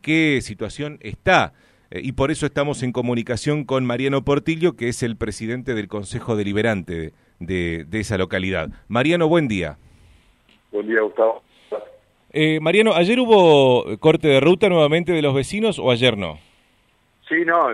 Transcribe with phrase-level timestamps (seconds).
[0.00, 1.52] qué situación está.
[1.90, 5.88] Eh, y por eso estamos en comunicación con Mariano Portillo, que es el presidente del
[5.88, 8.68] Consejo Deliberante de, esa localidad.
[8.88, 9.76] Mariano, buen día.
[10.70, 11.42] Buen día, Gustavo.
[12.32, 16.38] Eh, Mariano, ¿ayer hubo corte de ruta nuevamente de los vecinos o ayer no?
[17.28, 17.68] Sí, no,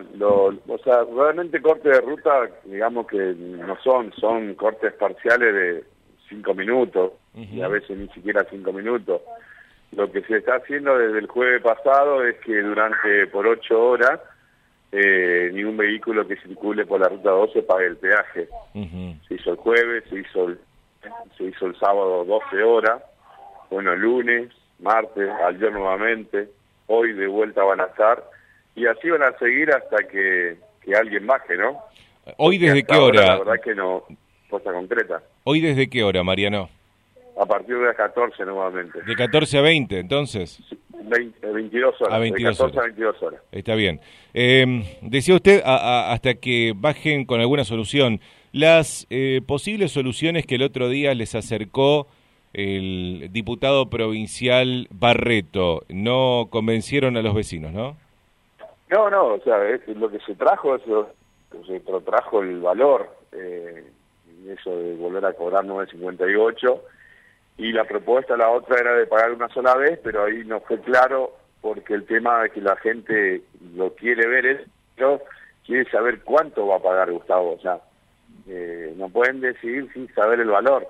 [0.69, 2.31] o sea, realmente corte de ruta,
[2.65, 5.85] digamos que no son, son cortes parciales de
[6.29, 9.23] cinco minutos, y a veces ni siquiera cinco minutos.
[9.93, 14.21] Lo que se está haciendo desde el jueves pasado es que durante por ocho horas
[14.93, 18.49] eh, ningún vehículo que circule por la ruta 12 pague el peaje.
[19.29, 20.59] Se hizo el jueves, se hizo el,
[21.37, 23.03] se hizo el sábado 12 horas,
[23.71, 26.49] bueno, el lunes, martes, ayer nuevamente,
[26.87, 28.25] hoy de vuelta van a estar,
[28.75, 31.79] y así van a seguir hasta que, que alguien baje, ¿no?
[32.39, 33.27] ¿Hoy desde qué hora?
[33.27, 34.05] La verdad que no,
[34.49, 35.23] cosa concreta.
[35.45, 36.69] ¿Hoy desde qué hora, Mariano?
[37.39, 39.03] A partir de las 14 nuevamente.
[39.03, 40.59] ¿De 14 a 20 entonces?
[40.91, 42.15] 22 horas.
[42.15, 43.43] A 22 de 14 a 22 horas.
[43.53, 44.01] Está bien.
[44.33, 48.21] Eh, decía usted, hasta que bajen con alguna solución,
[48.53, 52.07] las eh, posibles soluciones que el otro día les acercó
[52.57, 57.99] el diputado provincial Barreto no convencieron a los vecinos, ¿no?
[58.89, 61.11] No, no, o sea, lo que se trajo, eso,
[61.67, 63.85] se trajo el valor, eh,
[64.49, 66.83] eso de volver a cobrar 958
[67.59, 70.81] y la propuesta, la otra era de pagar una sola vez, pero ahí no fue
[70.81, 73.43] claro porque el tema de que la gente
[73.75, 74.61] lo quiere ver es,
[74.95, 75.23] pero
[75.65, 77.81] quiere saber cuánto va a pagar Gustavo, o sea,
[78.49, 80.87] eh, no pueden decidir sin saber el valor.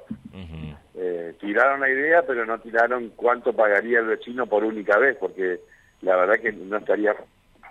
[0.98, 5.60] eh, tiraron la idea, pero no tiraron cuánto pagaría el vecino por única vez, porque
[6.02, 7.14] la verdad que no estaría,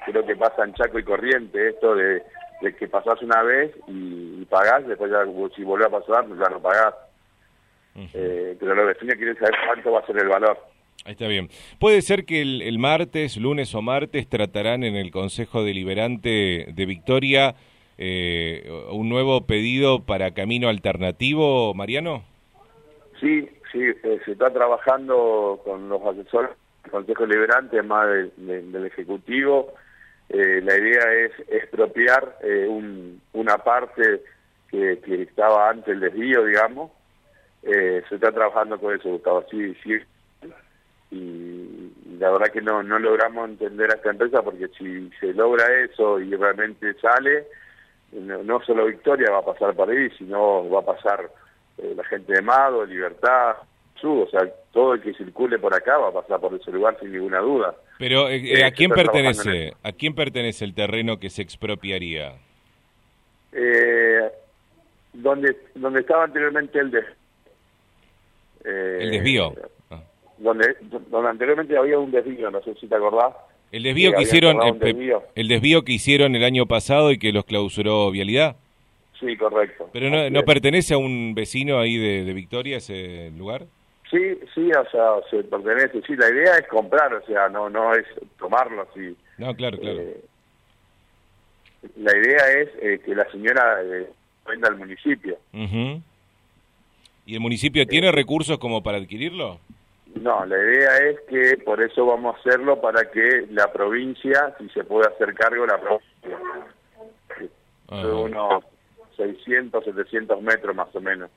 [0.05, 2.23] creo que pasa en Chaco y Corriente esto de,
[2.79, 5.23] que pasás una vez y, pagás, después ya
[5.55, 6.93] si vuelve a pasar, ya no pagás.
[7.95, 10.57] Eh, pero los vecinos quieren saber cuánto va a ser el valor.
[11.05, 11.49] Ahí está bien.
[11.79, 17.55] ¿Puede ser que el, martes, lunes o martes tratarán en el Consejo Deliberante de Victoria
[17.97, 22.23] eh, un nuevo pedido para camino alternativo, Mariano?
[23.19, 26.51] Sí, sí, eh, se está trabajando con los asesores
[26.83, 28.07] del Consejo Deliberante, más
[28.37, 29.73] del Ejecutivo.
[30.29, 32.39] la idea es expropiar
[33.33, 34.21] una parte
[34.69, 36.91] que, que estaba antes el desvío, digamos,
[37.65, 39.97] eh, se está trabajando con eso, Gustavo, sí, sí.
[41.11, 45.65] Y la verdad que no, no logramos entender a esta empresa porque si se logra
[45.83, 47.45] eso y realmente sale,
[48.11, 51.29] no, solo Victoria va a pasar por ahí, sino va a pasar
[51.77, 53.55] eh, la gente de Mado, Libertad,
[53.99, 56.97] Sur, o sea, todo el que circule por acá va a pasar por ese lugar
[56.99, 57.75] sin ninguna duda.
[57.97, 59.73] Pero eh, ¿a quién pertenece?
[59.83, 62.33] ¿A quién pertenece el terreno que se expropiaría?
[63.53, 64.19] Eh,
[65.13, 67.05] donde donde estaba anteriormente el de
[68.65, 69.53] eh, el desvío.
[70.37, 70.75] Donde,
[71.09, 73.33] donde anteriormente había un desvío, no sé si te acordás.
[73.71, 75.83] El desvío que, hicieron, el desvío.
[75.83, 78.55] que hicieron el año pasado y que los clausuró Vialidad.
[79.19, 79.89] Sí, correcto.
[79.91, 83.65] ¿Pero no, no pertenece a un vecino ahí de, Victoria ese lugar?
[84.09, 86.01] Sí, sí, o sea, se pertenece.
[86.05, 88.05] Sí, la idea es comprar, o sea, no no es
[88.37, 89.15] tomarlo así.
[89.37, 89.99] No, claro, claro.
[89.99, 90.21] Eh,
[91.97, 93.81] la idea es eh, que la señora
[94.47, 95.37] venda al municipio.
[97.25, 99.59] ¿Y el municipio tiene recursos como para adquirirlo?
[100.15, 104.69] No, la idea es que por eso vamos a hacerlo para que la provincia, si
[104.69, 106.39] se puede hacer cargo, la provincia.
[107.89, 108.63] De unos
[109.17, 111.29] 600, 700 metros más o menos.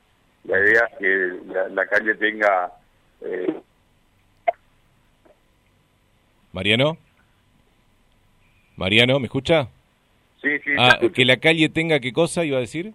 [0.45, 2.73] La idea es que la, calle tenga...
[3.23, 3.61] Eh...
[6.53, 6.97] Mariano.
[8.77, 9.69] Mariano, ¿me escucha?
[10.41, 10.71] Sí, sí.
[10.79, 12.95] Ah, que la calle tenga qué cosa iba a decir?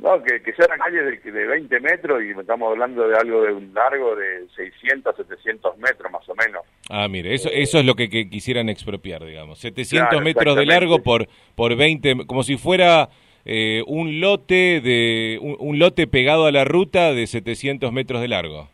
[0.00, 3.42] No, que, que sea una calle de, de 20 metros y estamos hablando de algo
[3.42, 6.62] de un largo de 600, 700 metros más o menos.
[6.88, 9.58] Ah, mire, eso, eso es lo que, quisieran expropiar, digamos.
[9.58, 13.08] 700 metros de largo por, por 20, como si fuera
[13.44, 18.68] eh, un lote de un, lote pegado a la ruta de 700 metros de largo.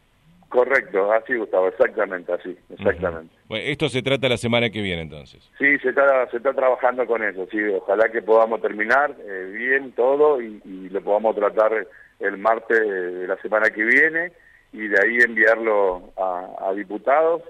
[0.54, 3.34] Correcto, así Gustavo, exactamente así, exactamente.
[3.48, 5.50] bueno, esto se trata la semana que viene entonces.
[5.58, 9.90] Sí, se está, se está trabajando con eso, sí, ojalá que podamos terminar eh, bien
[9.96, 10.60] todo y,
[10.90, 11.88] lo podamos tratar
[12.20, 14.30] el martes de la semana que viene
[14.72, 17.42] y de ahí enviarlo a, diputados,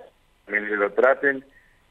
[0.47, 1.45] que lo traten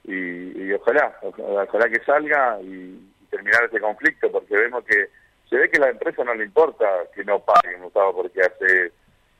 [0.05, 5.09] y, ojalá, ojalá, que salga y, terminar este conflicto porque vemos que
[5.47, 8.91] se ve que a la empresa no le importa que no paguen, Gustavo, porque hace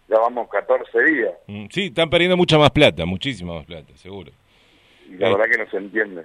[0.08, 1.34] ya vamos 14 días.
[1.48, 4.32] Mm, sí, están perdiendo mucha más plata, muchísima más plata, seguro.
[5.10, 6.24] Y la verdad que no se entiende.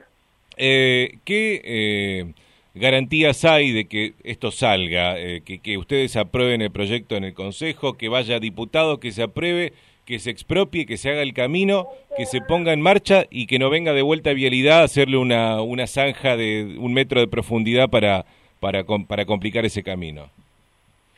[0.56, 2.32] Eh, ¿Qué eh,
[2.74, 7.34] garantías hay de que esto salga, eh, que, que, ustedes aprueben el proyecto en el
[7.34, 9.72] Consejo, que vaya diputado, que se apruebe,
[10.04, 13.58] que se expropie, que se haga el camino, que se ponga en marcha y que
[13.58, 17.28] no venga de vuelta a vialidad a hacerle una, una zanja de un metro de
[17.28, 18.24] profundidad para,
[18.58, 20.30] para, para complicar ese camino.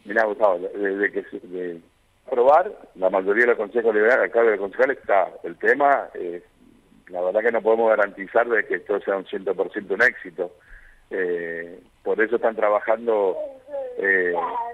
[0.05, 1.81] Mirá, Gustavo, desde que de
[2.31, 6.43] aprobar, la mayoría de los consejos liberales, acá de concejales está el tema, eh,
[7.09, 10.53] la verdad que no podemos garantizar de que esto sea un 100% un éxito.
[11.11, 13.37] Eh, por eso están trabajando
[13.99, 14.32] eh,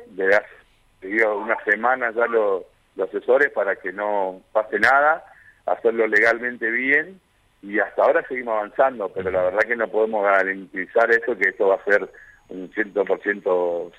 [0.09, 2.65] desde hace unas semanas ya los
[2.97, 5.25] los asesores para que no pase nada,
[5.67, 7.21] hacerlo legalmente bien
[7.63, 11.69] y hasta ahora seguimos avanzando, pero la verdad que no podemos garantizar eso, que esto
[11.69, 12.09] va a ser
[12.49, 13.93] un 100%,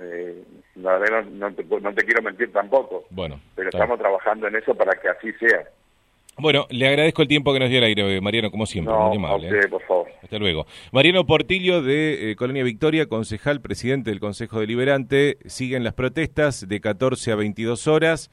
[0.00, 0.42] eh,
[0.76, 4.74] la verdad no, te, no te quiero mentir tampoco, bueno, pero estamos trabajando en eso
[4.74, 5.64] para que así sea.
[6.40, 8.94] Bueno, le agradezco el tiempo que nos dio el aire, Mariano, como siempre.
[8.94, 9.68] No, amable, ¿eh?
[9.68, 10.08] por favor.
[10.22, 10.66] Hasta luego.
[10.92, 15.36] Mariano Portillo, de eh, Colonia Victoria, concejal, presidente del Consejo Deliberante.
[15.44, 18.30] Siguen las protestas de 14 a 22 horas.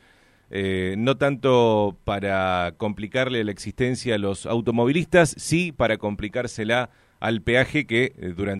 [0.50, 7.86] Eh, no tanto para complicarle la existencia a los automovilistas, sí para complicársela al peaje
[7.86, 8.56] que durante